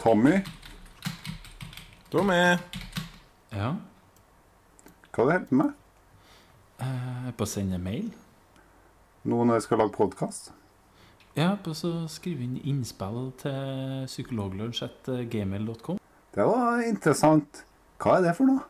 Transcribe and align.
Tommy, 0.00 0.40
Tommy. 2.10 2.56
Ja. 3.52 3.74
hva 5.12 5.22
er 5.22 5.26
det 5.26 5.34
helt 5.36 5.52
med? 5.52 5.72
eh, 6.80 7.30
På 7.36 7.44
å 7.44 7.50
sende 7.50 7.78
mail. 7.82 8.08
Nå 9.28 9.42
når 9.44 9.54
jeg 9.58 9.66
skal 9.66 9.78
lage 9.82 9.92
podkast? 9.98 10.52
Ja, 11.36 11.52
på 11.62 11.70
å 11.76 11.92
skrive 12.10 12.42
inn 12.46 12.56
innspill 12.66 13.30
til 13.38 14.06
psykologlunsj.gmail.com. 14.08 15.98
Det 16.34 16.46
var 16.46 16.82
interessant. 16.86 17.64
Hva 18.00 18.16
er 18.18 18.22
det 18.28 18.36
for 18.38 18.48
noe? 18.48 18.64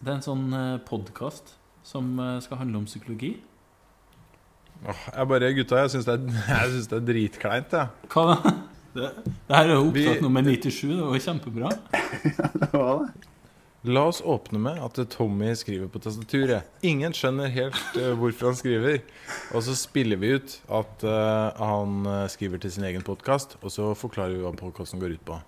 Det 0.00 0.08
er 0.08 0.18
en 0.20 0.24
sånn 0.24 0.46
podkast 0.88 1.56
som 1.84 2.14
eh, 2.20 2.38
skal 2.44 2.60
handle 2.62 2.78
om 2.84 2.86
psykologi. 2.88 3.34
Åh, 4.86 5.00
jeg 5.12 5.28
bare, 5.28 5.50
gutta, 5.58 5.82
jeg 5.82 5.90
syns 5.96 6.06
det, 6.08 6.14
er- 6.16 6.70
synes 6.72 6.88
det 6.88 6.96
er 7.02 7.08
dritkleint, 7.10 7.74
jeg. 7.74 7.88
Hva 8.14 8.22
da? 8.30 8.36
Det, 8.94 9.10
det 9.24 9.54
her 9.54 9.68
er 9.68 9.76
jo 9.76 9.88
opptatt 9.88 10.22
nummer 10.24 10.46
97. 10.46 10.78
Det 10.90 11.02
var 11.02 11.26
kjempebra. 11.26 11.74
ja, 12.38 12.48
Det 12.54 12.72
var 12.74 13.04
det. 13.04 13.28
La 13.88 14.02
oss 14.10 14.18
åpne 14.20 14.58
med 14.60 14.76
at 14.84 14.98
Tommy 15.08 15.54
skriver 15.56 15.88
på 15.88 16.02
tastaturet. 16.04 16.66
Ingen 16.84 17.14
skjønner 17.16 17.48
helt 17.48 17.78
eh, 17.96 18.10
hvorfor 18.12 18.50
han 18.50 18.58
skriver. 18.58 18.98
Og 19.56 19.64
så 19.64 19.72
spiller 19.78 20.20
vi 20.20 20.34
ut 20.36 20.56
at 20.68 21.04
eh, 21.08 21.62
han 21.64 22.04
eh, 22.04 22.26
skriver 22.28 22.60
til 22.60 22.74
sin 22.74 22.84
egen 22.84 23.06
podkast, 23.06 23.56
og 23.64 23.72
så 23.72 23.94
forklarer 23.96 24.36
vi 24.36 24.42
hva 24.44 24.52
podkasten 24.58 25.00
går 25.00 25.14
ut 25.16 25.24
på. 25.30 25.38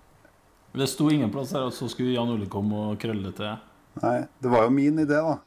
Det 0.73 0.87
sto 0.89 1.11
ingen 1.13 1.29
plass 1.29 1.53
her 1.53 1.67
at 1.67 1.77
så 1.77 1.85
skulle 1.91 2.15
Jan 2.15 2.31
Ole 2.33 2.49
komme 2.49 2.87
og 2.87 2.97
krølle 3.03 3.27
det 3.27 3.35
til. 3.37 3.53
Nei, 4.01 4.15
det 4.41 4.49
var 4.49 4.65
jo 4.65 4.73
min 4.73 5.03
idé, 5.03 5.19
da. 5.21 5.37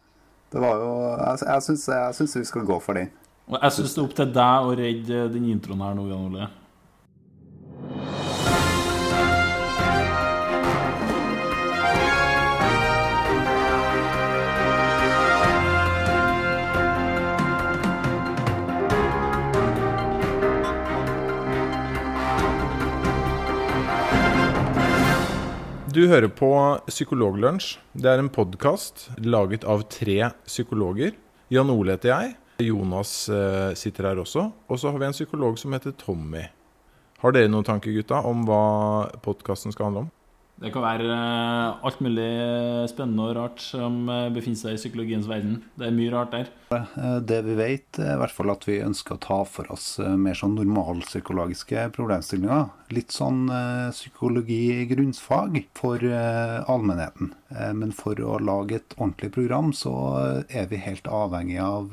Det 0.55 0.63
var 0.63 0.79
jo 0.79 0.93
Jeg, 1.11 1.41
jeg, 1.43 1.65
syns, 1.67 1.89
jeg 1.91 2.15
syns 2.21 2.37
vi 2.39 2.45
skal 2.53 2.69
gå 2.71 2.79
for 2.85 3.01
den. 3.01 3.11
Og 3.51 3.59
jeg 3.59 3.75
syns 3.81 3.97
det 3.97 3.99
er 3.99 4.07
opp 4.07 4.15
til 4.21 4.31
deg 4.39 4.69
å 4.69 4.79
redde 4.79 5.27
den 5.35 5.51
introen 5.51 5.83
her 5.83 5.99
nå, 5.99 6.07
Jan 6.13 6.31
Ole. 6.31 6.49
Du 25.87 26.01
hører 26.11 26.27
på 26.35 26.49
Psykologlunsj. 26.89 27.77
Det 27.95 28.09
er 28.11 28.19
en 28.19 28.31
podkast 28.33 29.05
laget 29.23 29.63
av 29.63 29.85
tre 29.87 30.33
psykologer. 30.43 31.13
Jan 31.55 31.71
Ole 31.71 31.95
heter 31.95 32.11
jeg. 32.11 32.33
Jonas 32.67 33.13
eh, 33.31 33.71
sitter 33.79 34.09
her 34.11 34.19
også. 34.19 34.49
Og 34.67 34.81
så 34.83 34.91
har 34.91 34.99
vi 34.99 35.07
en 35.07 35.15
psykolog 35.15 35.55
som 35.63 35.77
heter 35.77 35.95
Tommy. 36.01 36.43
Har 37.23 37.37
dere 37.37 37.53
noen 37.53 37.69
tanker, 37.69 37.95
gutta, 37.95 38.19
om 38.27 38.43
hva 38.49 38.65
podkasten 39.23 39.77
skal 39.77 39.89
handle 39.89 40.03
om? 40.09 40.11
Det 40.57 40.71
kan 40.73 40.85
være 40.87 41.05
eh, 41.13 41.85
alt 41.85 41.99
mulig 42.01 42.29
spennende 42.89 43.27
og 43.27 43.35
rart 43.37 43.61
som 43.61 44.07
eh, 44.09 44.31
befinner 44.33 44.57
seg 44.57 44.77
i 44.77 44.81
psykologiens 44.81 45.29
verden. 45.29 45.59
Det 45.77 45.85
er 45.91 45.97
mye 45.97 46.13
rart 46.15 46.33
der. 46.33 46.49
Eh, 46.73 47.19
Det 47.29 47.43
vi 47.45 47.57
vet, 47.59 48.01
er 48.01 48.15
i 48.15 48.21
hvert 48.23 48.33
fall 48.33 48.53
at 48.55 48.65
vi 48.65 48.79
ønsker 48.81 49.19
å 49.19 49.23
ta 49.27 49.39
for 49.45 49.69
oss 49.75 49.99
mer 50.01 50.39
sånn 50.39 50.57
normalpsykologiske 50.57 51.91
problemstillinger. 51.97 52.71
Litt 52.97 53.13
sånn 53.13 53.51
psykologi 53.93 54.63
i 54.79 54.89
grunnsfag 54.89 55.59
for 55.77 56.01
allmennheten. 56.07 57.33
Men 57.77 57.93
for 57.97 58.19
å 58.23 58.39
lage 58.39 58.79
et 58.79 58.97
ordentlig 58.97 59.33
program, 59.35 59.73
så 59.75 59.93
er 60.47 60.71
vi 60.71 60.81
helt 60.87 61.11
avhengig 61.11 61.59
av 61.63 61.91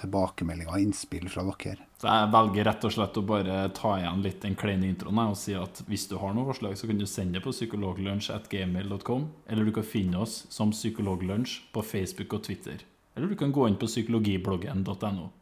tilbakemeldinger 0.00 0.74
og 0.74 0.84
innspill 0.84 1.30
fra 1.32 1.46
dere. 1.48 1.87
Så 1.98 2.06
jeg 2.06 2.30
velger 2.30 2.68
rett 2.68 2.84
og 2.86 2.92
slett 2.94 3.16
å 3.18 3.24
bare 3.26 3.54
ta 3.74 3.96
igjen 3.98 4.20
litt 4.22 4.44
den 4.44 4.54
kleine 4.58 4.86
introen 4.86 5.18
og 5.24 5.38
si 5.40 5.56
at 5.58 5.80
hvis 5.88 6.06
du 6.06 6.14
har 6.22 6.30
noen 6.34 6.46
forslag, 6.46 6.76
så 6.78 6.86
kan 6.86 7.00
du 7.00 7.06
sende 7.10 7.40
det 7.40 7.42
på 7.42 7.50
psykologlunsj.gmail.com, 7.56 9.26
eller 9.50 9.66
du 9.66 9.74
kan 9.74 9.86
finne 9.86 10.22
oss 10.22 10.44
som 10.54 10.70
Psykologlunsj 10.70 11.58
på 11.74 11.82
Facebook 11.82 12.38
og 12.38 12.46
Twitter. 12.46 12.86
Eller 13.18 13.34
du 13.34 13.34
kan 13.40 13.50
gå 13.50 13.66
inn 13.66 13.80
på 13.80 13.90
psykologibloggen.no. 13.90 15.32